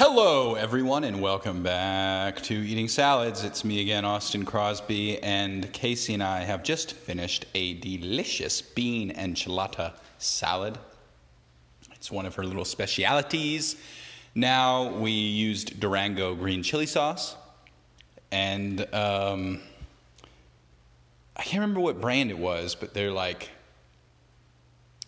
Hello, 0.00 0.54
everyone, 0.54 1.02
and 1.02 1.20
welcome 1.20 1.64
back 1.64 2.40
to 2.42 2.54
Eating 2.54 2.86
Salads. 2.86 3.42
It's 3.42 3.64
me 3.64 3.80
again, 3.80 4.04
Austin 4.04 4.44
Crosby, 4.44 5.20
and 5.24 5.72
Casey 5.72 6.14
and 6.14 6.22
I 6.22 6.44
have 6.44 6.62
just 6.62 6.92
finished 6.92 7.46
a 7.56 7.74
delicious 7.74 8.62
bean 8.62 9.12
enchilada 9.14 9.94
salad. 10.18 10.78
It's 11.96 12.12
one 12.12 12.26
of 12.26 12.36
her 12.36 12.44
little 12.44 12.64
specialities. 12.64 13.74
Now 14.36 14.88
we 14.88 15.10
used 15.10 15.80
Durango 15.80 16.36
green 16.36 16.62
chili 16.62 16.86
sauce, 16.86 17.34
and 18.30 18.82
um, 18.94 19.60
I 21.36 21.42
can't 21.42 21.60
remember 21.60 21.80
what 21.80 22.00
brand 22.00 22.30
it 22.30 22.38
was, 22.38 22.76
but 22.76 22.94
they're 22.94 23.10
like 23.10 23.50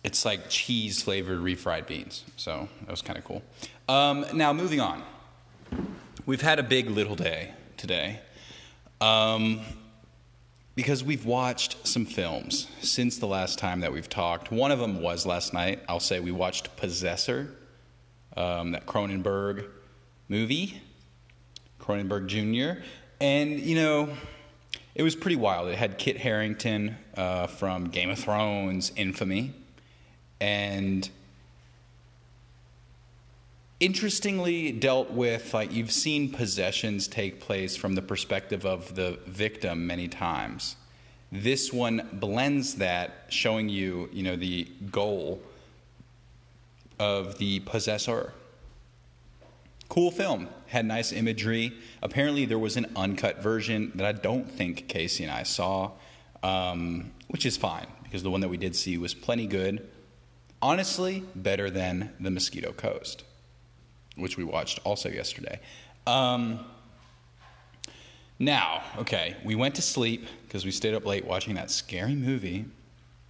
it's 0.03 0.25
like 0.25 0.49
cheese 0.49 1.01
flavored 1.01 1.39
refried 1.39 1.87
beans. 1.87 2.23
So 2.35 2.67
that 2.81 2.89
was 2.89 3.01
kind 3.01 3.17
of 3.17 3.25
cool. 3.25 3.43
Um, 3.87 4.25
now, 4.33 4.53
moving 4.53 4.79
on. 4.79 5.03
We've 6.25 6.41
had 6.41 6.59
a 6.59 6.63
big 6.63 6.89
little 6.89 7.15
day 7.15 7.53
today 7.77 8.19
um, 8.99 9.61
because 10.75 11.03
we've 11.03 11.25
watched 11.25 11.87
some 11.87 12.05
films 12.05 12.67
since 12.81 13.17
the 13.17 13.27
last 13.27 13.59
time 13.59 13.81
that 13.81 13.91
we've 13.91 14.09
talked. 14.09 14.51
One 14.51 14.71
of 14.71 14.79
them 14.79 15.01
was 15.01 15.25
last 15.25 15.53
night. 15.53 15.79
I'll 15.87 15.99
say 15.99 16.19
we 16.19 16.31
watched 16.31 16.75
Possessor, 16.77 17.53
um, 18.37 18.71
that 18.71 18.85
Cronenberg 18.85 19.67
movie, 20.29 20.81
Cronenberg 21.79 22.27
Jr. 22.27 22.81
And, 23.19 23.59
you 23.59 23.75
know, 23.75 24.09
it 24.95 25.03
was 25.03 25.15
pretty 25.15 25.35
wild. 25.35 25.69
It 25.69 25.77
had 25.77 25.97
Kit 25.97 26.17
Harington 26.17 26.97
uh, 27.15 27.47
from 27.47 27.89
Game 27.89 28.09
of 28.09 28.19
Thrones, 28.19 28.91
Infamy 28.95 29.53
and 30.41 31.07
interestingly 33.79 34.71
dealt 34.71 35.11
with 35.11 35.53
like 35.53 35.71
you've 35.71 35.91
seen 35.91 36.31
possessions 36.31 37.07
take 37.07 37.39
place 37.39 37.75
from 37.75 37.95
the 37.95 38.01
perspective 38.01 38.65
of 38.65 38.95
the 38.95 39.17
victim 39.27 39.87
many 39.87 40.07
times. 40.07 40.75
This 41.31 41.71
one 41.71 42.09
blends 42.13 42.75
that 42.75 43.25
showing 43.29 43.69
you 43.69 44.09
you 44.11 44.23
know 44.23 44.35
the 44.35 44.67
goal 44.91 45.41
of 46.99 47.37
the 47.37 47.59
possessor. 47.61 48.33
Cool 49.89 50.11
film 50.11 50.47
had 50.67 50.85
nice 50.85 51.11
imagery. 51.11 51.73
Apparently 52.01 52.45
there 52.45 52.59
was 52.59 52.77
an 52.77 52.87
uncut 52.95 53.43
version 53.43 53.91
that 53.95 54.05
i 54.05 54.11
don't 54.11 54.49
think 54.49 54.87
casey 54.87 55.23
and 55.23 55.31
i 55.31 55.43
saw 55.43 55.91
um, 56.43 57.11
which 57.27 57.45
is 57.45 57.55
fine 57.57 57.85
because 58.03 58.23
the 58.23 58.31
one 58.31 58.41
that 58.41 58.49
we 58.49 58.57
did 58.57 58.75
see 58.75 58.97
was 58.97 59.13
plenty 59.13 59.45
good 59.45 59.87
honestly 60.61 61.23
better 61.35 61.69
than 61.69 62.13
The 62.19 62.31
Mosquito 62.31 62.71
Coast, 62.71 63.23
which 64.15 64.37
we 64.37 64.43
watched 64.43 64.79
also 64.83 65.09
yesterday. 65.09 65.59
Um, 66.07 66.65
now, 68.39 68.81
okay, 68.97 69.35
we 69.43 69.55
went 69.55 69.75
to 69.75 69.81
sleep 69.81 70.25
because 70.47 70.65
we 70.65 70.71
stayed 70.71 70.93
up 70.93 71.05
late 71.05 71.25
watching 71.25 71.55
that 71.55 71.69
scary 71.69 72.15
movie. 72.15 72.65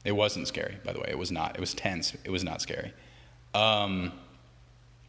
It 0.06 0.14
wasn't 0.14 0.48
scary, 0.48 0.78
by 0.86 0.94
the 0.94 1.00
way. 1.00 1.08
It 1.09 1.18
was 1.18 1.32
not. 1.32 1.56
It 1.56 1.59
was 1.59 1.74
tense. 1.74 2.16
It 2.24 2.32
was 2.32 2.44
not 2.44 2.62
scary. 2.62 2.94
Um, 3.54 4.14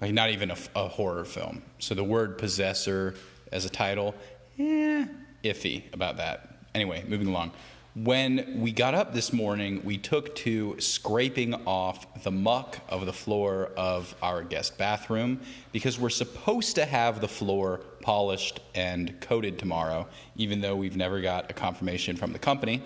like 0.01 0.13
not 0.13 0.31
even 0.31 0.51
a, 0.51 0.57
a 0.75 0.89
horror 0.89 1.25
film. 1.25 1.63
So 1.79 1.95
the 1.95 2.05
word 2.05 2.37
possessor 2.37 3.15
as 3.53 3.65
a 3.65 3.71
title, 3.71 4.15
eh, 4.59 5.07
iffy 5.45 5.85
about 5.95 6.17
that. 6.17 6.59
Anyway, 6.75 7.05
moving 7.07 7.29
along. 7.29 7.53
When 7.95 8.63
we 8.63 8.73
got 8.73 8.95
up 8.95 9.13
this 9.13 9.35
morning, 9.35 9.83
we 9.85 9.99
took 9.99 10.35
to 10.37 10.81
scraping 10.81 11.53
off 11.67 12.23
the 12.23 12.31
muck 12.31 12.79
of 12.89 13.05
the 13.05 13.13
floor 13.13 13.71
of 13.77 14.15
our 14.23 14.43
guest 14.43 14.79
bathroom 14.79 15.43
because 15.73 16.01
we're 16.01 16.09
supposed 16.09 16.77
to 16.77 16.87
have 16.87 17.21
the 17.21 17.29
floor 17.29 17.83
polished 18.01 18.61
and 18.75 19.21
coated 19.21 19.59
tomorrow, 19.59 20.09
even 20.37 20.63
though 20.63 20.75
we've 20.75 20.97
never 20.97 21.21
got 21.21 21.51
a 21.51 21.53
confirmation 21.53 22.17
from 22.17 22.33
the 22.33 22.39
company. 22.39 22.83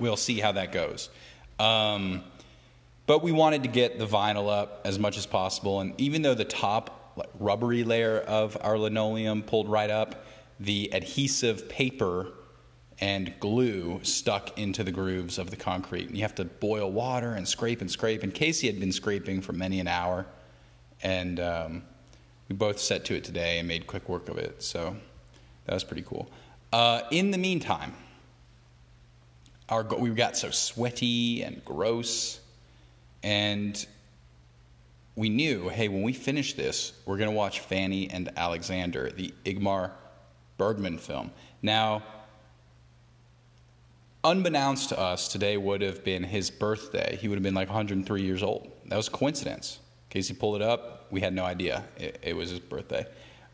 We'll 0.00 0.16
see 0.16 0.40
how 0.40 0.50
that 0.50 0.72
goes. 0.72 1.08
Um, 1.60 2.24
but 3.06 3.22
we 3.22 3.30
wanted 3.30 3.62
to 3.62 3.68
get 3.68 4.00
the 4.00 4.08
vinyl 4.08 4.50
up 4.50 4.80
as 4.84 4.98
much 4.98 5.16
as 5.16 5.24
possible, 5.24 5.78
and 5.78 5.94
even 6.00 6.22
though 6.22 6.34
the 6.34 6.44
top 6.44 7.30
rubbery 7.38 7.84
layer 7.84 8.18
of 8.18 8.58
our 8.60 8.76
linoleum 8.76 9.44
pulled 9.44 9.68
right 9.68 9.88
up, 9.88 10.26
the 10.58 10.90
adhesive 10.92 11.68
paper 11.68 12.32
and 13.00 13.34
glue 13.40 14.00
stuck 14.02 14.58
into 14.58 14.82
the 14.82 14.90
grooves 14.90 15.38
of 15.38 15.50
the 15.50 15.56
concrete. 15.56 16.08
And 16.08 16.16
you 16.16 16.22
have 16.22 16.34
to 16.36 16.44
boil 16.44 16.90
water 16.90 17.32
and 17.32 17.46
scrape 17.46 17.80
and 17.80 17.90
scrape. 17.90 18.22
And 18.22 18.32
Casey 18.32 18.66
had 18.66 18.80
been 18.80 18.92
scraping 18.92 19.40
for 19.42 19.52
many 19.52 19.80
an 19.80 19.88
hour, 19.88 20.26
and 21.02 21.38
um, 21.40 21.82
we 22.48 22.56
both 22.56 22.78
set 22.78 23.04
to 23.06 23.14
it 23.14 23.24
today 23.24 23.58
and 23.58 23.68
made 23.68 23.86
quick 23.86 24.08
work 24.08 24.28
of 24.28 24.38
it. 24.38 24.62
So 24.62 24.96
that 25.66 25.74
was 25.74 25.84
pretty 25.84 26.02
cool. 26.02 26.30
Uh, 26.72 27.02
in 27.10 27.30
the 27.30 27.38
meantime, 27.38 27.94
our 29.68 29.82
we 29.82 30.10
got 30.10 30.36
so 30.36 30.50
sweaty 30.50 31.42
and 31.42 31.64
gross, 31.64 32.40
and 33.22 33.84
we 35.16 35.28
knew, 35.28 35.68
hey, 35.68 35.88
when 35.88 36.02
we 36.02 36.12
finish 36.12 36.54
this, 36.54 36.92
we're 37.04 37.16
going 37.16 37.30
to 37.30 37.36
watch 37.36 37.60
Fanny 37.60 38.08
and 38.10 38.30
Alexander, 38.36 39.10
the 39.10 39.34
Ingmar 39.44 39.90
Bergman 40.58 40.98
film. 40.98 41.30
Now, 41.62 42.02
unbeknownst 44.24 44.88
to 44.90 44.98
us, 44.98 45.28
today 45.28 45.56
would 45.56 45.82
have 45.82 46.04
been 46.04 46.22
his 46.22 46.50
birthday. 46.50 47.16
He 47.20 47.28
would 47.28 47.36
have 47.36 47.42
been 47.42 47.54
like 47.54 47.68
103 47.68 48.22
years 48.22 48.42
old. 48.42 48.70
That 48.86 48.96
was 48.96 49.08
a 49.08 49.12
coincidence. 49.12 49.80
Casey 50.10 50.34
pulled 50.34 50.56
it 50.56 50.62
up. 50.62 51.06
We 51.10 51.20
had 51.20 51.34
no 51.34 51.44
idea 51.44 51.84
it, 51.98 52.18
it 52.22 52.36
was 52.36 52.50
his 52.50 52.60
birthday. 52.60 53.06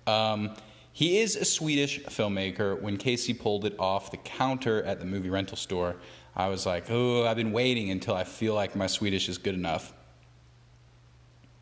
Um, 0.06 0.55
he 0.93 1.19
is 1.19 1.37
a 1.37 1.45
Swedish 1.45 2.01
filmmaker. 2.05 2.81
When 2.81 2.97
Casey 2.97 3.33
pulled 3.33 3.65
it 3.65 3.75
off 3.78 4.11
the 4.11 4.19
counter 4.19 4.83
at 4.83 5.01
the 5.01 5.06
movie 5.06 5.31
rental 5.31 5.56
store, 5.56 5.97
I 6.37 6.49
was 6.49 6.67
like, 6.67 6.91
oh, 6.91 7.27
I've 7.27 7.37
been 7.37 7.53
waiting 7.53 7.91
until 7.91 8.15
I 8.15 8.25
feel 8.25 8.55
like 8.55 8.77
my 8.77 8.87
Swedish 8.87 9.28
is 9.28 9.39
good 9.39 9.55
enough 9.55 9.93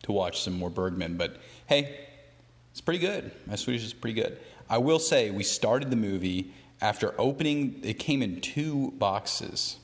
to 0.03 0.11
watch 0.11 0.41
some 0.41 0.53
more 0.53 0.69
Bergman. 0.69 1.17
But 1.17 1.37
hey, 1.67 2.07
it's 2.71 2.81
pretty 2.81 2.99
good. 2.99 3.31
My 3.47 3.55
Swedish 3.55 3.83
is 3.83 3.93
pretty 3.93 4.21
good. 4.21 4.37
I 4.69 4.77
will 4.77 4.99
say, 4.99 5.31
we 5.31 5.43
started 5.43 5.89
the 5.89 5.97
movie 5.97 6.53
after 6.81 7.13
opening, 7.19 7.79
it 7.83 7.99
came 7.99 8.21
in 8.21 8.41
two 8.41 8.91
boxes, 8.97 9.77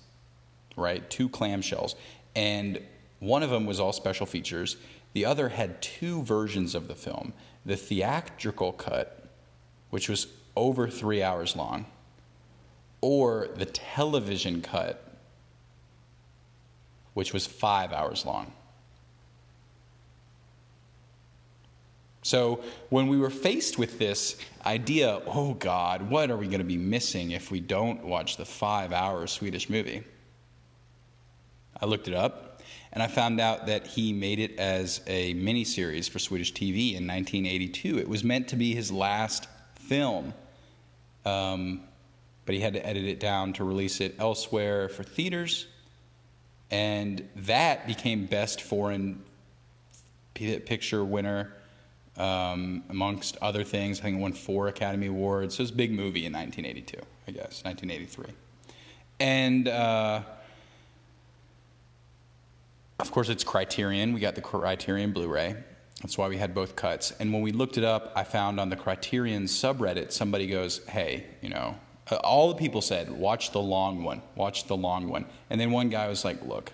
right? 0.75 1.07
Two 1.09 1.29
clamshells. 1.29 1.95
And 2.35 2.81
one 3.19 3.43
of 3.43 3.49
them 3.49 3.65
was 3.65 3.79
all 3.79 3.93
special 3.93 4.25
features. 4.25 4.77
The 5.13 5.25
other 5.25 5.49
had 5.49 5.81
two 5.81 6.23
versions 6.23 6.75
of 6.75 6.87
the 6.87 6.95
film 6.95 7.33
the 7.65 7.75
theatrical 7.75 8.71
cut, 8.71 9.25
which 9.89 10.07
was 10.07 10.27
over 10.55 10.87
three 10.87 11.21
hours 11.21 11.53
long, 11.55 11.85
or 13.01 13.49
the 13.55 13.65
television 13.65 14.61
cut, 14.61 15.17
which 17.13 17.33
was 17.33 17.45
five 17.45 17.91
hours 17.91 18.25
long. 18.25 18.53
So 22.27 22.59
when 22.89 23.07
we 23.07 23.17
were 23.17 23.29
faced 23.29 23.79
with 23.79 23.99
this 23.99 24.35
idea, 24.65 25.21
oh 25.27 25.53
God, 25.53 26.09
what 26.09 26.29
are 26.29 26.35
we 26.35 26.47
going 26.47 26.59
to 26.59 26.65
be 26.65 26.75
missing 26.75 27.31
if 27.31 27.51
we 27.51 27.61
don't 27.61 28.03
watch 28.03 28.35
the 28.35 28.43
five 28.43 28.91
hour 28.91 29.27
Swedish 29.27 29.69
movie? 29.69 30.03
I 31.79 31.85
looked 31.85 32.09
it 32.09 32.13
up 32.13 32.61
and 32.91 33.01
I 33.01 33.07
found 33.07 33.39
out 33.39 33.67
that 33.67 33.87
he 33.87 34.11
made 34.11 34.39
it 34.39 34.59
as 34.59 34.99
a 35.07 35.35
miniseries 35.35 36.09
for 36.09 36.19
Swedish 36.19 36.51
TV 36.51 36.95
in 36.97 37.07
1982. 37.07 37.97
It 37.97 38.09
was 38.09 38.25
meant 38.25 38.49
to 38.49 38.57
be 38.57 38.75
his 38.75 38.91
last 38.91 39.47
film, 39.75 40.33
um, 41.23 41.79
but 42.45 42.55
he 42.55 42.59
had 42.59 42.73
to 42.73 42.85
edit 42.85 43.05
it 43.05 43.21
down 43.21 43.53
to 43.53 43.63
release 43.63 44.01
it 44.01 44.15
elsewhere 44.19 44.89
for 44.89 45.03
theaters. 45.03 45.65
And 46.71 47.25
that 47.37 47.87
became 47.87 48.25
Best 48.25 48.63
Foreign 48.63 49.23
Picture 50.33 51.05
winner 51.05 51.53
um, 52.17 52.83
amongst 52.89 53.37
other 53.41 53.63
things. 53.63 53.99
I 53.99 54.03
think 54.03 54.17
it 54.17 54.21
won 54.21 54.33
four 54.33 54.67
Academy 54.67 55.07
Awards. 55.07 55.55
So 55.55 55.61
it 55.61 55.65
was 55.65 55.71
a 55.71 55.75
big 55.75 55.91
movie 55.91 56.25
in 56.25 56.33
1982, 56.33 56.97
I 57.27 57.31
guess, 57.31 57.63
1983. 57.63 58.33
And 59.19 59.67
uh, 59.67 60.21
of 62.99 63.11
course, 63.11 63.29
it's 63.29 63.43
Criterion. 63.43 64.13
We 64.13 64.19
got 64.19 64.35
the 64.35 64.41
Criterion 64.41 65.11
Blu 65.11 65.27
ray. 65.27 65.55
That's 66.01 66.17
why 66.17 66.27
we 66.27 66.37
had 66.37 66.53
both 66.53 66.75
cuts. 66.75 67.11
And 67.19 67.33
when 67.33 67.41
we 67.41 67.51
looked 67.51 67.77
it 67.77 67.83
up, 67.83 68.11
I 68.15 68.23
found 68.23 68.59
on 68.59 68.69
the 68.69 68.75
Criterion 68.75 69.45
subreddit, 69.45 70.11
somebody 70.11 70.47
goes, 70.47 70.85
hey, 70.87 71.25
you 71.41 71.49
know, 71.49 71.75
uh, 72.09 72.15
all 72.17 72.49
the 72.49 72.55
people 72.55 72.81
said, 72.81 73.11
watch 73.11 73.51
the 73.51 73.59
long 73.59 74.03
one, 74.03 74.21
watch 74.35 74.67
the 74.67 74.77
long 74.77 75.09
one. 75.09 75.25
And 75.49 75.59
then 75.59 75.71
one 75.71 75.89
guy 75.89 76.07
was 76.07 76.23
like, 76.23 76.43
look, 76.45 76.71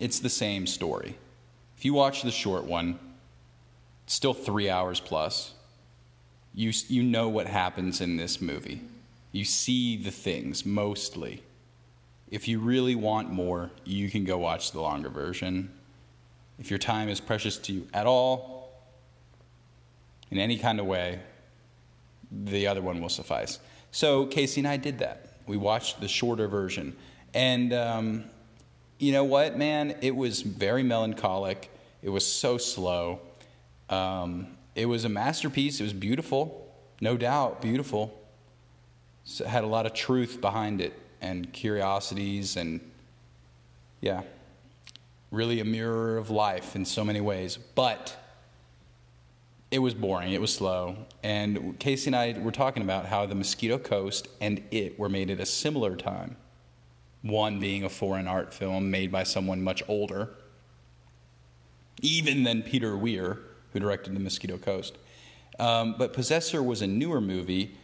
it's 0.00 0.18
the 0.18 0.28
same 0.28 0.66
story. 0.66 1.16
If 1.76 1.84
you 1.84 1.94
watch 1.94 2.22
the 2.22 2.32
short 2.32 2.64
one, 2.64 2.98
still 4.10 4.34
three 4.34 4.68
hours 4.68 4.98
plus. 4.98 5.54
You, 6.52 6.72
you 6.88 7.04
know 7.04 7.28
what 7.28 7.46
happens 7.46 8.00
in 8.00 8.16
this 8.16 8.40
movie. 8.40 8.82
You 9.30 9.44
see 9.44 9.96
the 9.96 10.10
things 10.10 10.66
mostly. 10.66 11.44
If 12.28 12.48
you 12.48 12.58
really 12.58 12.96
want 12.96 13.30
more, 13.30 13.70
you 13.84 14.10
can 14.10 14.24
go 14.24 14.36
watch 14.36 14.72
the 14.72 14.80
longer 14.80 15.10
version. 15.10 15.70
If 16.58 16.70
your 16.70 16.78
time 16.80 17.08
is 17.08 17.20
precious 17.20 17.56
to 17.58 17.72
you 17.72 17.86
at 17.94 18.04
all, 18.04 18.72
in 20.32 20.38
any 20.38 20.58
kind 20.58 20.80
of 20.80 20.86
way, 20.86 21.20
the 22.32 22.66
other 22.66 22.82
one 22.82 23.00
will 23.00 23.08
suffice. 23.08 23.60
So 23.92 24.26
Casey 24.26 24.60
and 24.60 24.66
I 24.66 24.76
did 24.76 24.98
that. 24.98 25.34
We 25.46 25.56
watched 25.56 26.00
the 26.00 26.08
shorter 26.08 26.48
version. 26.48 26.96
And 27.32 27.72
um, 27.72 28.24
you 28.98 29.12
know 29.12 29.24
what, 29.24 29.56
man? 29.56 29.94
It 30.00 30.16
was 30.16 30.42
very 30.42 30.82
melancholic. 30.82 31.70
It 32.02 32.08
was 32.08 32.26
so 32.26 32.58
slow. 32.58 33.20
Um, 33.90 34.56
it 34.74 34.86
was 34.86 35.04
a 35.04 35.08
masterpiece. 35.08 35.80
It 35.80 35.82
was 35.82 35.92
beautiful, 35.92 36.72
no 37.00 37.16
doubt, 37.16 37.60
beautiful. 37.60 38.16
So 39.24 39.44
it 39.44 39.48
had 39.50 39.64
a 39.64 39.66
lot 39.66 39.84
of 39.84 39.92
truth 39.92 40.40
behind 40.40 40.80
it 40.80 40.98
and 41.20 41.52
curiosities 41.52 42.56
and, 42.56 42.80
yeah, 44.00 44.22
really 45.30 45.60
a 45.60 45.64
mirror 45.64 46.16
of 46.16 46.30
life 46.30 46.74
in 46.74 46.84
so 46.84 47.04
many 47.04 47.20
ways. 47.20 47.58
But 47.74 48.16
it 49.70 49.80
was 49.80 49.92
boring, 49.92 50.32
it 50.32 50.40
was 50.40 50.54
slow. 50.54 50.96
And 51.22 51.78
Casey 51.78 52.08
and 52.08 52.16
I 52.16 52.38
were 52.38 52.52
talking 52.52 52.82
about 52.82 53.06
how 53.06 53.26
the 53.26 53.34
Mosquito 53.34 53.76
Coast 53.76 54.28
and 54.40 54.62
it 54.70 54.98
were 54.98 55.08
made 55.08 55.30
at 55.30 55.40
a 55.40 55.46
similar 55.46 55.96
time. 55.96 56.36
One 57.22 57.60
being 57.60 57.84
a 57.84 57.90
foreign 57.90 58.26
art 58.26 58.54
film 58.54 58.90
made 58.90 59.12
by 59.12 59.24
someone 59.24 59.62
much 59.62 59.82
older, 59.88 60.30
even 62.00 62.44
than 62.44 62.62
Peter 62.62 62.96
Weir, 62.96 63.38
who 63.72 63.80
directed 63.80 64.14
The 64.14 64.20
Mosquito 64.20 64.58
Coast. 64.58 64.96
Um, 65.58 65.94
but 65.98 66.12
Possessor 66.12 66.62
was 66.62 66.82
a 66.82 66.86
newer 66.86 67.20
movie 67.20 67.76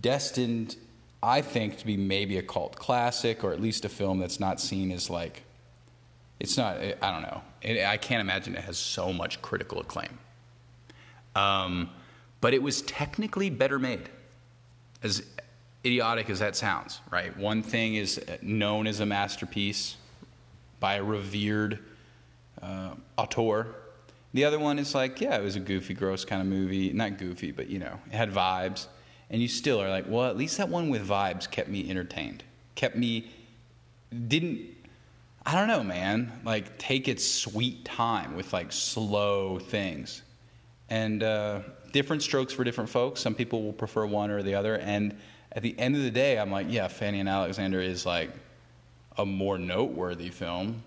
destined, 0.00 0.76
I 1.22 1.42
think, 1.42 1.78
to 1.78 1.86
be 1.86 1.96
maybe 1.96 2.38
a 2.38 2.42
cult 2.42 2.76
classic 2.76 3.44
or 3.44 3.52
at 3.52 3.60
least 3.60 3.84
a 3.84 3.88
film 3.88 4.18
that's 4.18 4.40
not 4.40 4.60
seen 4.60 4.90
as 4.90 5.10
like, 5.10 5.42
it's 6.38 6.56
not, 6.56 6.78
I 6.78 7.12
don't 7.12 7.22
know. 7.22 7.42
It, 7.62 7.84
I 7.84 7.96
can't 7.98 8.20
imagine 8.20 8.56
it 8.56 8.64
has 8.64 8.78
so 8.78 9.12
much 9.12 9.42
critical 9.42 9.80
acclaim. 9.80 10.18
Um, 11.36 11.90
but 12.40 12.54
it 12.54 12.62
was 12.62 12.82
technically 12.82 13.50
better 13.50 13.78
made, 13.78 14.08
as 15.02 15.22
idiotic 15.84 16.30
as 16.30 16.38
that 16.40 16.56
sounds, 16.56 17.00
right? 17.10 17.36
One 17.36 17.62
thing 17.62 17.94
is 17.94 18.20
known 18.42 18.86
as 18.86 19.00
a 19.00 19.06
masterpiece 19.06 19.96
by 20.80 20.94
a 20.94 21.02
revered 21.04 21.78
uh, 22.60 22.94
auteur. 23.16 23.68
The 24.32 24.44
other 24.44 24.58
one 24.58 24.78
is 24.78 24.94
like, 24.94 25.20
yeah, 25.20 25.36
it 25.36 25.42
was 25.42 25.56
a 25.56 25.60
goofy, 25.60 25.94
gross 25.94 26.24
kind 26.24 26.40
of 26.40 26.46
movie. 26.46 26.92
Not 26.92 27.18
goofy, 27.18 27.50
but 27.50 27.68
you 27.68 27.78
know, 27.78 27.98
it 28.06 28.14
had 28.14 28.30
vibes. 28.30 28.86
And 29.28 29.40
you 29.40 29.48
still 29.48 29.80
are 29.80 29.88
like, 29.88 30.06
well, 30.08 30.28
at 30.28 30.36
least 30.36 30.58
that 30.58 30.68
one 30.68 30.88
with 30.88 31.06
vibes 31.06 31.50
kept 31.50 31.68
me 31.68 31.88
entertained, 31.88 32.42
kept 32.74 32.96
me, 32.96 33.30
didn't, 34.28 34.60
I 35.46 35.54
don't 35.54 35.68
know, 35.68 35.84
man, 35.84 36.32
like 36.44 36.78
take 36.78 37.06
its 37.06 37.24
sweet 37.24 37.84
time 37.84 38.34
with 38.36 38.52
like 38.52 38.72
slow 38.72 39.58
things. 39.58 40.22
And 40.88 41.22
uh, 41.22 41.60
different 41.92 42.22
strokes 42.22 42.52
for 42.52 42.64
different 42.64 42.90
folks. 42.90 43.20
Some 43.20 43.34
people 43.34 43.62
will 43.62 43.72
prefer 43.72 44.04
one 44.06 44.30
or 44.30 44.42
the 44.42 44.54
other. 44.54 44.78
And 44.78 45.16
at 45.52 45.62
the 45.62 45.78
end 45.78 45.94
of 45.96 46.02
the 46.02 46.10
day, 46.10 46.38
I'm 46.38 46.50
like, 46.50 46.66
yeah, 46.68 46.88
Fanny 46.88 47.20
and 47.20 47.28
Alexander 47.28 47.80
is 47.80 48.04
like 48.04 48.30
a 49.16 49.24
more 49.24 49.58
noteworthy 49.58 50.30
film. 50.30 50.82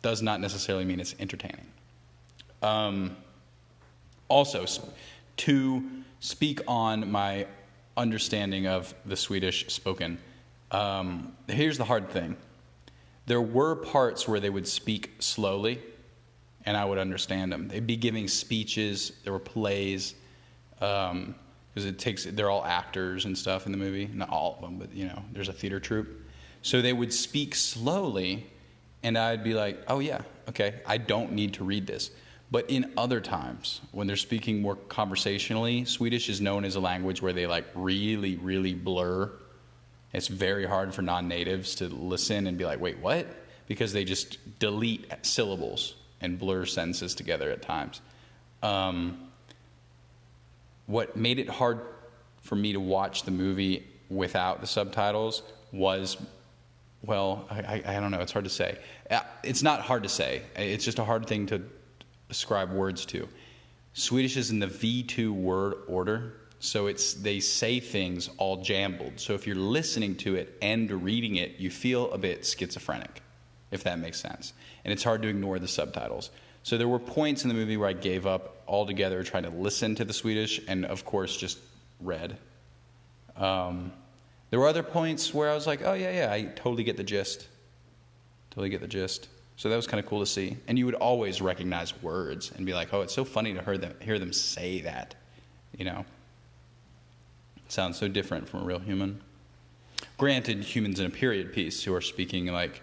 Does 0.00 0.22
not 0.22 0.40
necessarily 0.40 0.84
mean 0.84 1.00
it's 1.00 1.14
entertaining. 1.20 1.66
Um, 2.62 3.16
also, 4.28 4.64
to 5.38 5.90
speak 6.20 6.60
on 6.66 7.10
my 7.10 7.46
understanding 7.96 8.66
of 8.66 8.94
the 9.04 9.16
Swedish 9.16 9.66
spoken, 9.68 10.18
um, 10.70 11.36
here's 11.48 11.76
the 11.76 11.84
hard 11.84 12.08
thing. 12.08 12.36
There 13.26 13.42
were 13.42 13.76
parts 13.76 14.26
where 14.26 14.40
they 14.40 14.50
would 14.50 14.66
speak 14.66 15.12
slowly, 15.18 15.80
and 16.64 16.76
I 16.76 16.84
would 16.84 16.98
understand 16.98 17.52
them. 17.52 17.68
They'd 17.68 17.86
be 17.86 17.96
giving 17.96 18.26
speeches. 18.28 19.12
There 19.24 19.32
were 19.32 19.38
plays, 19.38 20.14
because 20.74 21.10
um, 21.10 21.34
it 21.74 21.98
takes. 21.98 22.24
They're 22.24 22.50
all 22.50 22.64
actors 22.64 23.24
and 23.24 23.36
stuff 23.36 23.66
in 23.66 23.72
the 23.72 23.78
movie. 23.78 24.08
Not 24.12 24.30
all 24.30 24.54
of 24.54 24.60
them, 24.60 24.78
but 24.78 24.92
you 24.94 25.06
know, 25.06 25.22
there's 25.32 25.48
a 25.48 25.52
theater 25.52 25.78
troupe. 25.78 26.08
So 26.62 26.80
they 26.80 26.92
would 26.92 27.12
speak 27.12 27.54
slowly, 27.54 28.46
and 29.02 29.18
I'd 29.18 29.44
be 29.44 29.54
like, 29.54 29.82
"Oh 29.88 29.98
yeah, 29.98 30.22
okay. 30.48 30.80
I 30.86 30.96
don't 30.98 31.32
need 31.32 31.54
to 31.54 31.64
read 31.64 31.86
this." 31.86 32.10
But 32.52 32.68
in 32.68 32.92
other 32.98 33.22
times, 33.22 33.80
when 33.92 34.06
they're 34.06 34.16
speaking 34.16 34.60
more 34.60 34.76
conversationally, 34.76 35.86
Swedish 35.86 36.28
is 36.28 36.42
known 36.42 36.66
as 36.66 36.76
a 36.76 36.80
language 36.80 37.22
where 37.22 37.32
they 37.32 37.46
like 37.46 37.64
really, 37.74 38.36
really 38.36 38.74
blur. 38.74 39.32
It's 40.12 40.28
very 40.28 40.66
hard 40.66 40.94
for 40.94 41.00
non 41.00 41.28
natives 41.28 41.76
to 41.76 41.88
listen 41.88 42.46
and 42.46 42.58
be 42.58 42.66
like, 42.66 42.78
wait, 42.78 42.98
what? 42.98 43.26
Because 43.68 43.94
they 43.94 44.04
just 44.04 44.36
delete 44.58 45.10
syllables 45.22 45.94
and 46.20 46.38
blur 46.38 46.66
sentences 46.66 47.14
together 47.14 47.50
at 47.50 47.62
times. 47.62 48.02
Um, 48.62 49.30
what 50.84 51.16
made 51.16 51.38
it 51.38 51.48
hard 51.48 51.80
for 52.42 52.54
me 52.54 52.74
to 52.74 52.80
watch 52.80 53.22
the 53.22 53.30
movie 53.30 53.86
without 54.10 54.60
the 54.60 54.66
subtitles 54.66 55.42
was 55.72 56.18
well 57.02 57.46
I, 57.50 57.82
I, 57.86 57.94
don't 57.94 58.10
know 58.10 58.20
it's 58.20 58.30
hard 58.32 58.44
to 58.44 58.50
say 58.50 58.78
uh, 59.10 59.20
it's 59.42 59.62
not 59.62 59.80
hard 59.80 60.02
to 60.02 60.08
say 60.10 60.42
it's 60.54 60.84
just 60.84 60.98
a 60.98 61.04
hard 61.04 61.26
thing 61.26 61.46
to 61.46 61.62
ascribe 62.32 62.72
words 62.72 63.04
to. 63.06 63.28
Swedish 63.92 64.38
is 64.38 64.50
in 64.50 64.58
the 64.58 64.66
V2 64.66 65.30
word 65.30 65.74
order, 65.86 66.32
so 66.60 66.86
it's 66.86 67.12
they 67.12 67.40
say 67.40 67.78
things 67.78 68.30
all 68.38 68.62
jumbled. 68.62 69.20
So 69.20 69.34
if 69.34 69.46
you're 69.46 69.54
listening 69.54 70.16
to 70.16 70.36
it 70.36 70.56
and 70.62 70.90
reading 70.90 71.36
it, 71.36 71.58
you 71.58 71.70
feel 71.70 72.10
a 72.10 72.18
bit 72.18 72.46
schizophrenic, 72.46 73.22
if 73.70 73.84
that 73.84 73.98
makes 73.98 74.18
sense. 74.18 74.54
And 74.84 74.92
it's 74.92 75.04
hard 75.04 75.20
to 75.22 75.28
ignore 75.28 75.58
the 75.58 75.68
subtitles. 75.68 76.30
So 76.62 76.78
there 76.78 76.88
were 76.88 76.98
points 76.98 77.42
in 77.42 77.48
the 77.48 77.54
movie 77.54 77.76
where 77.76 77.88
I 77.88 77.92
gave 77.92 78.26
up 78.26 78.62
altogether 78.66 79.22
trying 79.22 79.42
to 79.42 79.50
listen 79.50 79.94
to 79.96 80.04
the 80.04 80.14
Swedish 80.14 80.58
and 80.66 80.86
of 80.86 81.04
course 81.04 81.36
just 81.36 81.58
read. 82.00 82.38
Um, 83.36 83.92
there 84.48 84.58
were 84.58 84.68
other 84.68 84.82
points 84.82 85.34
where 85.34 85.50
I 85.50 85.54
was 85.54 85.66
like, 85.66 85.82
oh 85.84 85.92
yeah, 85.92 86.12
yeah, 86.12 86.32
I 86.32 86.44
totally 86.44 86.84
get 86.84 86.96
the 86.96 87.04
gist. 87.04 87.46
Totally 88.50 88.70
get 88.70 88.80
the 88.80 88.88
gist. 88.88 89.28
So 89.62 89.68
that 89.68 89.76
was 89.76 89.86
kind 89.86 90.00
of 90.00 90.06
cool 90.06 90.18
to 90.18 90.26
see. 90.26 90.56
And 90.66 90.76
you 90.76 90.86
would 90.86 90.96
always 90.96 91.40
recognize 91.40 91.94
words 92.02 92.50
and 92.56 92.66
be 92.66 92.74
like, 92.74 92.92
oh, 92.92 93.02
it's 93.02 93.14
so 93.14 93.24
funny 93.24 93.54
to 93.54 93.62
hear 93.62 93.78
them, 93.78 93.94
hear 94.00 94.18
them 94.18 94.32
say 94.32 94.80
that. 94.80 95.14
You 95.78 95.84
know? 95.84 96.04
It 97.64 97.70
sounds 97.70 97.96
so 97.96 98.08
different 98.08 98.48
from 98.48 98.62
a 98.62 98.64
real 98.64 98.80
human. 98.80 99.20
Granted, 100.18 100.64
humans 100.64 100.98
in 100.98 101.06
a 101.06 101.10
period 101.10 101.52
piece 101.52 101.84
who 101.84 101.94
are 101.94 102.00
speaking 102.00 102.46
like 102.46 102.82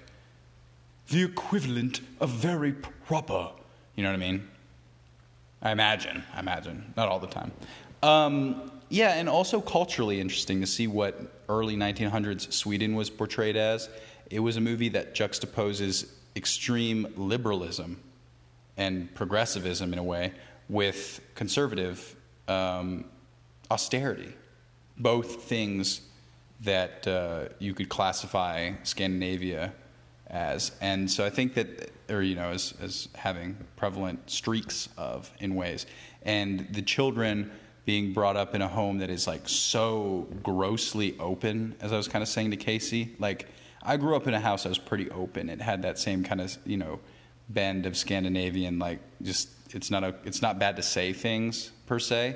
the 1.09 1.21
equivalent 1.21 1.99
of 2.21 2.29
very 2.29 2.71
proper. 2.71 3.49
You 3.97 4.03
know 4.03 4.11
what 4.11 4.15
I 4.15 4.31
mean? 4.31 4.47
I 5.61 5.71
imagine. 5.71 6.23
I 6.33 6.39
imagine. 6.39 6.93
Not 6.95 7.09
all 7.09 7.19
the 7.19 7.27
time. 7.27 7.51
Um, 8.03 8.71
yeah, 8.87 9.15
and 9.15 9.27
also 9.27 9.59
culturally 9.59 10.21
interesting 10.21 10.61
to 10.61 10.65
see 10.65 10.87
what 10.87 11.41
early 11.49 11.75
1900s 11.75 12.53
Sweden 12.53 12.95
was 12.95 13.09
portrayed 13.09 13.57
as. 13.57 13.89
It 14.29 14.39
was 14.39 14.55
a 14.55 14.61
movie 14.61 14.87
that 14.87 15.13
juxtaposes 15.13 16.11
extreme 16.39 17.05
liberalism 17.17 18.01
and 18.77 19.13
progressivism 19.13 19.93
in 19.93 19.99
a 19.99 20.03
way 20.03 20.31
with 20.69 21.19
conservative 21.35 22.15
um, 22.47 23.03
austerity, 23.69 24.33
both 24.97 25.43
things 25.43 26.01
that 26.61 27.05
uh, 27.07 27.49
you 27.59 27.73
could 27.73 27.89
classify 27.89 28.71
Scandinavia 28.83 29.73
as. 30.27 30.71
And 30.79 31.11
so 31.11 31.25
I 31.25 31.29
think 31.29 31.55
that, 31.55 31.91
or, 32.09 32.21
you 32.21 32.35
know, 32.35 32.51
as, 32.51 32.73
as 32.81 33.09
having 33.15 33.57
prevalent 33.75 34.29
streaks 34.29 34.87
of 34.97 35.29
in 35.39 35.55
ways. 35.55 35.85
And 36.23 36.67
the 36.71 36.81
children 36.81 37.51
being 37.85 38.13
brought 38.13 38.37
up 38.37 38.55
in 38.55 38.61
a 38.61 38.67
home 38.67 38.99
that 38.99 39.09
is 39.09 39.27
like 39.27 39.49
so 39.49 40.27
grossly 40.43 41.17
open, 41.19 41.75
as 41.81 41.91
I 41.91 41.97
was 41.97 42.07
kind 42.07 42.23
of 42.23 42.29
saying 42.29 42.51
to 42.51 42.57
Casey, 42.57 43.15
like, 43.19 43.47
I 43.81 43.97
grew 43.97 44.15
up 44.15 44.27
in 44.27 44.33
a 44.33 44.39
house 44.39 44.63
that 44.63 44.69
was 44.69 44.77
pretty 44.77 45.09
open. 45.11 45.49
It 45.49 45.61
had 45.61 45.83
that 45.83 45.97
same 45.97 46.23
kind 46.23 46.41
of 46.41 46.57
you 46.65 46.77
know 46.77 46.99
bend 47.49 47.85
of 47.85 47.97
Scandinavian 47.97 48.79
like 48.79 48.99
just 49.21 49.49
it's 49.71 49.89
not 49.89 50.03
a 50.03 50.15
it's 50.23 50.41
not 50.41 50.59
bad 50.59 50.75
to 50.75 50.83
say 50.83 51.13
things 51.13 51.71
per 51.85 51.99
se, 51.99 52.35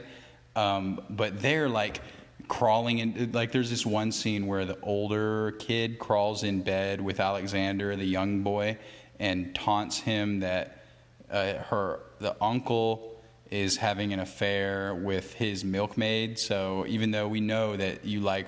um, 0.56 1.02
but 1.10 1.42
they're 1.42 1.70
like 1.70 2.02
crawling 2.48 3.00
in 3.00 3.32
like 3.32 3.52
there's 3.52 3.70
this 3.70 3.86
one 3.86 4.12
scene 4.12 4.48
where 4.48 4.66
the 4.66 4.78
older 4.82 5.52
kid 5.60 6.00
crawls 6.00 6.44
in 6.44 6.62
bed 6.62 7.00
with 7.00 7.20
Alexander 7.20 7.96
the 7.96 8.06
young 8.06 8.44
boy 8.44 8.78
and 9.20 9.56
taunts 9.56 10.00
him 10.00 10.40
that 10.42 10.84
uh, 11.30 11.54
her 11.54 12.00
the 12.20 12.36
uncle 12.42 13.22
is 13.50 13.78
having 13.78 14.14
an 14.14 14.20
affair 14.20 14.94
with 14.96 15.34
his 15.34 15.64
milkmaid 15.64 16.38
so 16.38 16.86
even 16.88 17.12
though 17.12 17.28
we 17.28 17.40
know 17.40 17.78
that 17.78 18.04
you 18.04 18.20
like 18.20 18.48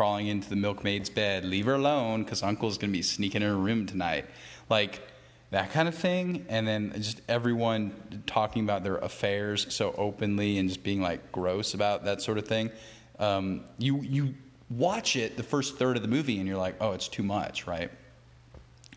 crawling 0.00 0.28
into 0.28 0.48
the 0.48 0.56
milkmaid's 0.56 1.10
bed. 1.10 1.44
Leave 1.44 1.66
her 1.66 1.74
alone 1.74 2.24
because 2.24 2.42
Uncle's 2.42 2.78
going 2.78 2.90
to 2.90 2.96
be 2.96 3.02
sneaking 3.02 3.42
in 3.42 3.48
her 3.50 3.54
room 3.54 3.84
tonight. 3.84 4.24
Like 4.70 5.06
that 5.50 5.72
kind 5.72 5.86
of 5.86 5.94
thing. 5.94 6.46
And 6.48 6.66
then 6.66 6.94
just 6.94 7.20
everyone 7.28 8.22
talking 8.24 8.64
about 8.64 8.82
their 8.82 8.96
affairs 8.96 9.66
so 9.68 9.94
openly 9.98 10.56
and 10.56 10.70
just 10.70 10.82
being 10.82 11.02
like 11.02 11.30
gross 11.32 11.74
about 11.74 12.06
that 12.06 12.22
sort 12.22 12.38
of 12.38 12.48
thing. 12.48 12.70
Um, 13.18 13.64
you, 13.76 14.00
you 14.00 14.32
watch 14.70 15.16
it 15.16 15.36
the 15.36 15.42
first 15.42 15.76
third 15.76 15.96
of 15.96 16.02
the 16.02 16.08
movie 16.08 16.38
and 16.38 16.48
you're 16.48 16.56
like, 16.56 16.76
oh, 16.80 16.92
it's 16.92 17.08
too 17.08 17.22
much, 17.22 17.66
right? 17.66 17.90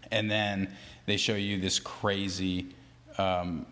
And 0.09 0.31
then 0.31 0.73
they 1.05 1.17
show 1.17 1.35
you 1.35 1.59
this 1.59 1.79
crazy, 1.79 2.67
um, 3.17 3.65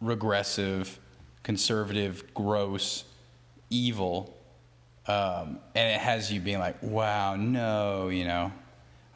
regressive 0.00 1.00
conservative, 1.42 2.32
gross, 2.32 3.02
evil, 3.70 4.36
um, 5.06 5.58
and 5.74 5.94
it 5.94 6.00
has 6.00 6.32
you 6.32 6.40
being 6.40 6.58
like, 6.58 6.82
"Wow, 6.82 7.36
no," 7.36 8.08
you 8.08 8.24
know. 8.24 8.52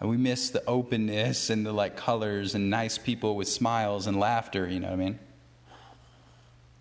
We 0.01 0.17
miss 0.17 0.51
the 0.51 0.65
openness 0.65 1.51
and 1.51 1.67
the 1.67 1.73
like 1.73 1.97
colors 1.97 2.55
and 2.55 2.71
nice 2.71 2.99
people 2.99 3.35
with 3.35 3.49
smiles 3.49 4.07
and 4.07 4.19
laughter. 4.19 4.69
You 4.69 4.79
know 4.79 4.89
what 4.89 4.93
I 4.93 4.97
mean? 4.97 5.19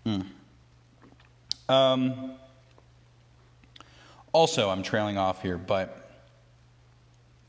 Hmm. 0.05 0.21
Um, 1.69 2.31
also, 4.31 4.69
I'm 4.69 4.83
trailing 4.83 5.17
off 5.17 5.41
here, 5.41 5.57
but 5.57 6.07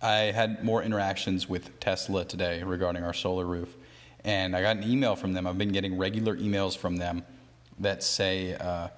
I 0.01 0.33
had 0.33 0.65
more 0.65 0.83
interactions 0.83 1.49
with 1.49 1.79
Tesla 1.81 2.25
today 2.25 2.63
regarding 2.63 3.03
our 3.03 3.13
solar 3.13 3.45
roof. 3.45 3.77
And 4.25 4.57
I 4.57 4.63
got 4.63 4.77
an 4.77 4.85
email 4.85 5.17
from 5.17 5.35
them. 5.35 5.47
I've 5.47 5.59
been 5.59 5.73
getting 5.73 5.99
regular 5.99 6.37
emails 6.37 6.77
from 6.77 6.97
them 6.97 7.25
that 7.81 8.03
say, 8.03 8.55
uh, 8.55 8.89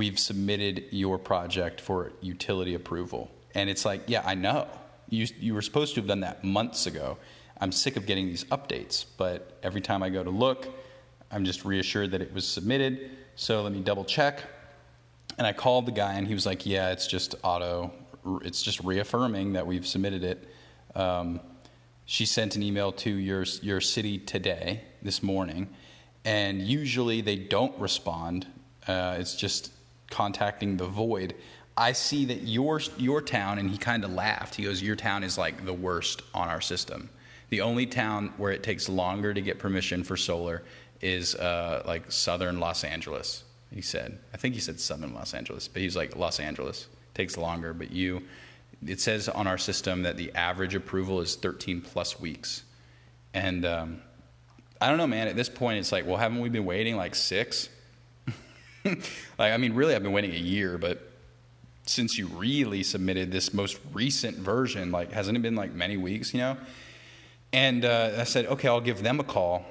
We've 0.00 0.18
submitted 0.18 0.84
your 0.92 1.18
project 1.18 1.78
for 1.78 2.12
utility 2.22 2.72
approval. 2.72 3.30
And 3.54 3.68
it's 3.68 3.84
like, 3.84 4.04
Yeah, 4.06 4.22
I 4.24 4.34
know. 4.34 4.66
You, 5.10 5.26
you 5.38 5.52
were 5.52 5.60
supposed 5.60 5.94
to 5.94 6.00
have 6.00 6.08
done 6.08 6.20
that 6.20 6.42
months 6.42 6.86
ago. 6.86 7.18
I'm 7.60 7.70
sick 7.70 7.96
of 7.96 8.06
getting 8.06 8.26
these 8.26 8.44
updates, 8.44 9.04
but 9.18 9.58
every 9.62 9.82
time 9.82 10.02
I 10.02 10.08
go 10.08 10.24
to 10.24 10.30
look, 10.30 10.68
I'm 11.30 11.44
just 11.44 11.66
reassured 11.66 12.12
that 12.12 12.22
it 12.22 12.32
was 12.32 12.48
submitted. 12.48 13.10
So 13.34 13.62
let 13.62 13.72
me 13.74 13.80
double 13.80 14.06
check. 14.06 14.42
And 15.36 15.46
I 15.46 15.52
called 15.52 15.84
the 15.84 15.92
guy, 15.92 16.14
and 16.14 16.26
he 16.26 16.32
was 16.32 16.46
like, 16.46 16.64
Yeah, 16.64 16.92
it's 16.92 17.06
just 17.06 17.34
auto, 17.42 17.92
it's 18.40 18.62
just 18.62 18.80
reaffirming 18.80 19.52
that 19.52 19.66
we've 19.66 19.86
submitted 19.86 20.24
it. 20.24 20.48
Um, 20.94 21.40
she 22.06 22.24
sent 22.24 22.56
an 22.56 22.62
email 22.62 22.90
to 22.92 23.10
your, 23.10 23.44
your 23.60 23.82
city 23.82 24.16
today, 24.16 24.80
this 25.02 25.22
morning, 25.22 25.68
and 26.24 26.62
usually 26.62 27.20
they 27.20 27.36
don't 27.36 27.78
respond. 27.78 28.46
Uh, 28.88 29.16
it's 29.18 29.36
just 29.36 29.72
contacting 30.10 30.76
the 30.76 30.86
void. 30.86 31.34
I 31.76 31.92
see 31.92 32.24
that 32.26 32.42
your 32.42 32.80
your 32.98 33.22
town, 33.22 33.58
and 33.58 33.70
he 33.70 33.78
kind 33.78 34.04
of 34.04 34.12
laughed. 34.12 34.54
He 34.54 34.64
goes, 34.64 34.82
"Your 34.82 34.96
town 34.96 35.22
is 35.24 35.38
like 35.38 35.64
the 35.64 35.72
worst 35.72 36.22
on 36.34 36.48
our 36.48 36.60
system. 36.60 37.08
The 37.48 37.62
only 37.62 37.86
town 37.86 38.32
where 38.36 38.52
it 38.52 38.62
takes 38.62 38.88
longer 38.88 39.32
to 39.32 39.40
get 39.40 39.58
permission 39.58 40.04
for 40.04 40.16
solar 40.16 40.62
is 41.00 41.34
uh, 41.34 41.82
like 41.86 42.10
southern 42.12 42.60
Los 42.60 42.84
Angeles." 42.84 43.44
He 43.72 43.82
said, 43.82 44.18
"I 44.34 44.36
think 44.36 44.54
he 44.54 44.60
said 44.60 44.78
southern 44.80 45.14
Los 45.14 45.32
Angeles, 45.32 45.68
but 45.68 45.80
he's 45.80 45.96
like 45.96 46.16
Los 46.16 46.40
Angeles 46.40 46.88
takes 47.14 47.36
longer. 47.36 47.72
But 47.72 47.92
you, 47.92 48.22
it 48.86 49.00
says 49.00 49.28
on 49.28 49.46
our 49.46 49.58
system 49.58 50.02
that 50.02 50.16
the 50.16 50.32
average 50.34 50.74
approval 50.74 51.20
is 51.20 51.36
13 51.36 51.80
plus 51.80 52.20
weeks, 52.20 52.64
and 53.34 53.64
um, 53.64 54.02
I 54.80 54.88
don't 54.88 54.98
know, 54.98 55.06
man. 55.06 55.28
At 55.28 55.36
this 55.36 55.48
point, 55.48 55.78
it's 55.78 55.92
like, 55.92 56.06
well, 56.06 56.16
haven't 56.16 56.40
we 56.40 56.48
been 56.48 56.64
waiting 56.64 56.96
like 56.96 57.14
six? 57.14 57.68
like, 59.38 59.52
I 59.52 59.56
mean, 59.56 59.74
really, 59.74 59.94
I've 59.94 60.02
been 60.02 60.12
waiting 60.12 60.32
a 60.32 60.38
year, 60.38 60.78
but 60.78 61.10
since 61.86 62.18
you 62.18 62.26
really 62.28 62.82
submitted 62.82 63.32
this 63.32 63.52
most 63.52 63.78
recent 63.92 64.36
version, 64.36 64.92
like, 64.92 65.12
hasn't 65.12 65.36
it 65.36 65.40
been 65.40 65.56
like 65.56 65.72
many 65.72 65.96
weeks, 65.96 66.32
you 66.32 66.40
know? 66.40 66.56
And 67.52 67.84
uh, 67.84 68.12
I 68.18 68.24
said, 68.24 68.46
okay, 68.46 68.68
I'll 68.68 68.80
give 68.80 69.02
them 69.02 69.20
a 69.20 69.24
call. 69.24 69.64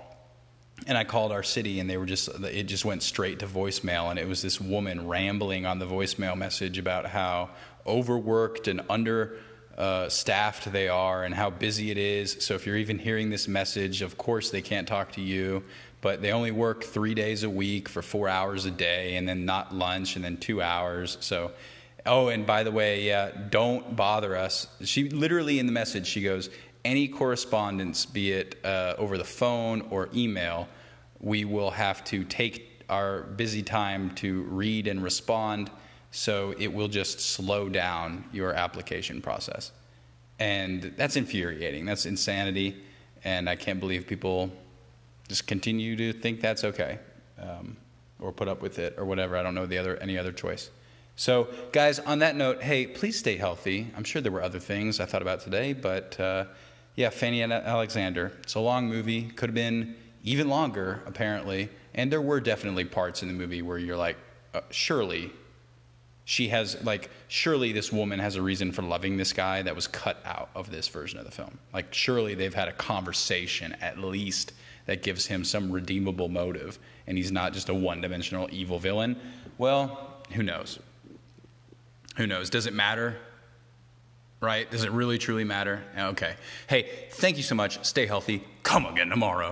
And 0.88 0.98
I 0.98 1.04
called 1.04 1.32
our 1.32 1.44
city, 1.44 1.80
and 1.80 1.90
they 1.90 1.98
were 1.98 2.06
just, 2.06 2.30
it 2.30 2.64
just 2.64 2.86
went 2.86 3.04
straight 3.04 3.40
to 3.40 3.48
voicemail. 3.48 4.10
And 4.10 4.20
it 4.20 4.28
was 4.28 4.42
this 4.42 4.62
woman 4.62 5.08
rambling 5.08 5.66
on 5.66 5.80
the 5.80 5.86
voicemail 5.86 6.38
message 6.38 6.78
about 6.78 7.06
how 7.06 7.50
overworked 7.86 8.68
and 8.68 8.82
under 8.90 9.38
uh, 9.80 10.10
staffed 10.10 10.72
they 10.72 10.88
are 10.88 11.24
and 11.24 11.34
how 11.34 11.50
busy 11.50 11.90
it 11.90 11.98
is. 11.98 12.38
So 12.42 12.54
if 12.54 12.68
you're 12.68 12.78
even 12.78 13.00
hearing 13.00 13.30
this 13.30 13.48
message, 13.48 14.04
of 14.04 14.18
course 14.18 14.52
they 14.52 14.62
can't 14.62 14.88
talk 14.88 15.14
to 15.14 15.22
you, 15.22 15.64
but 16.02 16.22
they 16.22 16.32
only 16.32 16.52
work 16.52 16.84
three 16.84 17.16
days 17.16 17.44
a 17.44 17.50
week 17.50 17.90
for 17.90 18.02
four 18.02 18.30
hours 18.30 18.66
a 18.66 18.72
day, 18.72 19.16
and 19.16 19.28
then 19.28 19.46
not 19.46 19.74
lunch, 19.74 20.16
and 20.16 20.24
then 20.24 20.38
two 20.38 20.62
hours. 20.62 21.18
So 21.22 21.52
Oh, 22.06 22.30
and 22.30 22.46
by 22.46 22.64
the 22.64 22.72
way, 22.72 23.04
yeah, 23.04 23.32
don't 23.50 23.96
bother 23.96 24.36
us. 24.36 24.68
She 24.84 25.10
literally 25.10 25.60
in 25.60 25.66
the 25.66 25.72
message, 25.72 26.08
she 26.08 26.22
goes, 26.22 26.50
any 26.86 27.08
correspondence, 27.08 28.06
be 28.06 28.32
it 28.32 28.56
uh, 28.64 28.96
over 28.98 29.18
the 29.18 29.26
phone 29.26 29.82
or 29.90 30.10
email, 30.14 30.68
we 31.20 31.46
will 31.46 31.72
have 31.72 32.04
to 32.06 32.24
take 32.24 32.84
our 32.90 33.24
busy 33.24 33.62
time 33.62 34.16
to 34.16 34.44
read 34.44 34.88
and 34.88 35.04
respond. 35.04 35.70
So 36.12 36.54
it 36.58 36.74
will 36.74 36.88
just 36.88 37.20
slow 37.20 37.70
down 37.70 38.26
your 38.34 38.54
application 38.54 39.22
process. 39.22 39.72
And 40.40 40.94
that's 40.98 41.16
infuriating. 41.16 41.86
That's 41.86 42.06
insanity. 42.06 42.76
And 43.24 43.50
I 43.50 43.56
can't 43.56 43.80
believe 43.80 44.08
people 44.08 44.52
just 45.28 45.46
continue 45.46 45.96
to 45.96 46.14
think 46.14 46.42
that's 46.42 46.64
okay 46.64 47.00
um, 47.40 47.78
or 48.20 48.32
put 48.32 48.48
up 48.48 48.62
with 48.62 48.80
it 48.80 48.96
or 48.98 49.06
whatever. 49.06 49.38
I 49.38 49.44
don't 49.44 49.54
know 49.54 49.66
the 49.66 49.78
other, 49.78 49.98
any 49.98 50.18
other 50.18 50.32
choice. 50.32 50.72
So, 51.16 51.50
guys, 51.74 52.00
on 52.00 52.20
that 52.20 52.38
note, 52.38 52.64
hey, 52.64 52.88
please 52.88 53.20
stay 53.20 53.36
healthy. 53.36 53.92
I'm 53.96 54.06
sure 54.06 54.22
there 54.22 54.32
were 54.32 54.42
other 54.42 54.60
things 54.60 55.02
I 55.02 55.06
thought 55.06 55.22
about 55.22 55.42
today, 55.42 55.74
but 55.74 56.18
uh, 56.20 56.46
yeah, 56.96 57.10
Fanny 57.10 57.42
and 57.42 57.52
Alexander. 57.52 58.32
It's 58.42 58.56
a 58.56 58.60
long 58.60 58.88
movie. 58.88 59.24
Could 59.24 59.50
have 59.50 59.56
been 59.56 59.96
even 60.24 60.48
longer, 60.48 61.02
apparently. 61.06 61.70
And 61.94 62.12
there 62.12 62.22
were 62.22 62.40
definitely 62.40 62.86
parts 62.86 63.22
in 63.22 63.28
the 63.28 63.34
movie 63.34 63.62
where 63.62 63.78
you're 63.78 63.98
like, 63.98 64.16
uh, 64.54 64.62
surely 64.70 65.32
she 66.30 66.50
has, 66.50 66.78
like, 66.84 67.10
surely 67.28 67.72
this 67.72 67.92
woman 67.92 68.20
has 68.20 68.36
a 68.36 68.42
reason 68.44 68.72
for 68.72 68.84
loving 68.84 69.18
this 69.18 69.34
guy 69.34 69.64
that 69.64 69.76
was 69.76 69.88
cut 69.88 70.22
out 70.24 70.52
of 70.54 70.70
this 70.70 70.88
version 70.88 71.18
of 71.18 71.26
the 71.26 71.32
film. 71.32 71.58
Like, 71.74 71.92
surely 71.92 72.36
they've 72.36 72.54
had 72.54 72.68
a 72.68 72.72
conversation 72.74 73.76
at 73.82 73.98
least 73.98 74.54
that 74.86 75.02
gives 75.02 75.26
him 75.26 75.44
some 75.44 75.72
redeemable 75.72 76.30
motive, 76.30 76.78
and 77.08 77.18
he's 77.18 77.32
not 77.32 77.52
just 77.52 77.70
a 77.70 77.74
one 77.74 78.00
dimensional 78.00 78.48
evil 78.52 78.78
villain. 78.78 79.20
Well, 79.58 80.20
who 80.34 80.44
knows? 80.44 80.78
Who 82.18 82.28
knows? 82.28 82.52
Does 82.52 82.68
it 82.68 82.76
matter? 82.76 83.18
Right? 84.40 84.70
Does 84.70 84.84
it 84.84 84.92
really 84.92 85.18
truly 85.18 85.46
matter? 85.46 85.84
Okay. 85.98 86.36
Hey, 86.68 87.08
thank 87.10 87.38
you 87.38 87.44
so 87.44 87.56
much. 87.56 87.84
Stay 87.84 88.06
healthy. 88.06 88.44
Come 88.62 88.86
again 88.86 89.10
tomorrow. 89.10 89.48